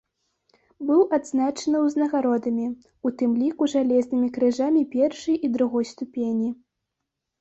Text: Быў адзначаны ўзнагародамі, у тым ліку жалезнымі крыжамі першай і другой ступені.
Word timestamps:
Быў 0.89 1.01
адзначаны 1.17 1.81
ўзнагародамі, 1.81 2.65
у 3.09 3.13
тым 3.19 3.37
ліку 3.43 3.69
жалезнымі 3.77 4.33
крыжамі 4.39 4.81
першай 4.95 5.35
і 5.49 5.55
другой 5.59 5.85
ступені. 5.95 6.49